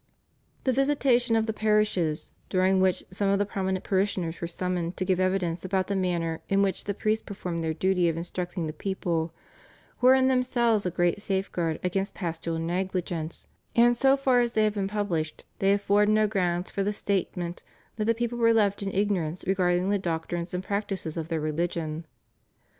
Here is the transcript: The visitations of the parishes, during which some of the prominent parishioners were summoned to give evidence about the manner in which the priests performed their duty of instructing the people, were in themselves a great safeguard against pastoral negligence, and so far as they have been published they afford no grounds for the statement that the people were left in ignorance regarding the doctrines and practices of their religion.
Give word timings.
The 0.63 0.73
visitations 0.73 1.37
of 1.37 1.45
the 1.45 1.53
parishes, 1.53 2.31
during 2.49 2.81
which 2.81 3.03
some 3.11 3.29
of 3.29 3.37
the 3.37 3.45
prominent 3.45 3.83
parishioners 3.85 4.41
were 4.41 4.47
summoned 4.47 4.97
to 4.97 5.05
give 5.05 5.19
evidence 5.19 5.63
about 5.63 5.85
the 5.85 5.95
manner 5.95 6.41
in 6.49 6.63
which 6.63 6.85
the 6.85 6.95
priests 6.95 7.23
performed 7.23 7.63
their 7.63 7.75
duty 7.75 8.09
of 8.09 8.17
instructing 8.17 8.65
the 8.65 8.73
people, 8.73 9.31
were 10.01 10.15
in 10.15 10.27
themselves 10.27 10.87
a 10.87 10.89
great 10.89 11.21
safeguard 11.21 11.79
against 11.83 12.15
pastoral 12.15 12.57
negligence, 12.57 13.45
and 13.75 13.95
so 13.95 14.17
far 14.17 14.39
as 14.39 14.53
they 14.53 14.63
have 14.63 14.73
been 14.73 14.87
published 14.87 15.45
they 15.59 15.71
afford 15.71 16.09
no 16.09 16.25
grounds 16.25 16.71
for 16.71 16.81
the 16.81 16.93
statement 16.93 17.61
that 17.97 18.05
the 18.05 18.15
people 18.15 18.39
were 18.39 18.55
left 18.55 18.81
in 18.81 18.91
ignorance 18.91 19.45
regarding 19.45 19.91
the 19.91 19.99
doctrines 19.99 20.51
and 20.51 20.63
practices 20.63 21.15
of 21.15 21.27
their 21.27 21.39
religion. 21.39 22.07